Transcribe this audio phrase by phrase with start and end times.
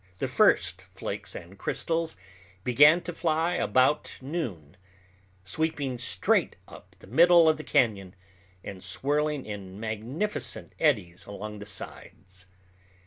[0.17, 2.17] The first flakes and crystals
[2.63, 4.75] began to fly about noon,
[5.43, 8.13] sweeping straight up the middle of the cañon,
[8.63, 12.47] and swirling in magnificent eddies along the sides.